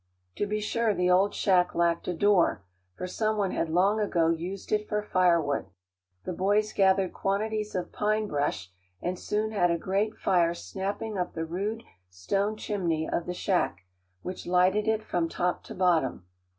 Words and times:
To 0.37 0.47
be 0.47 0.59
sure 0.61 0.95
the 0.95 1.11
old 1.11 1.35
shack 1.35 1.75
lacked 1.75 2.07
a 2.07 2.13
door, 2.15 2.63
for 2.97 3.05
some 3.05 3.37
one 3.37 3.51
had 3.51 3.69
long 3.69 3.99
ago 3.99 4.29
used 4.29 4.71
it 4.71 4.89
for 4.89 5.03
firewood. 5.03 5.67
The 6.25 6.33
boys 6.33 6.73
gathered 6.73 7.13
quantities 7.13 7.75
of 7.75 7.91
pine 7.91 8.25
brush, 8.25 8.71
and 8.99 9.19
soon 9.19 9.51
had 9.51 9.69
a 9.69 9.77
great 9.77 10.15
fire 10.17 10.55
snapping 10.55 11.19
up 11.19 11.33
the 11.35 11.45
rude 11.45 11.83
stone 12.09 12.55
chimney 12.57 13.07
of 13.07 13.27
the 13.27 13.35
shack, 13.35 13.85
which 14.23 14.47
lighted 14.47 14.87
it 14.87 15.03
from 15.03 15.29
top 15.29 15.63
to 15.65 15.75
bottom. 15.75 16.25